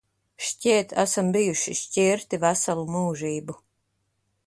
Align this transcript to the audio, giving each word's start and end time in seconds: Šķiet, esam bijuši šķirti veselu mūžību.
Šķiet, 0.51 0.95
esam 1.03 1.29
bijuši 1.37 1.77
šķirti 1.81 2.43
veselu 2.47 2.89
mūžību. 2.97 3.63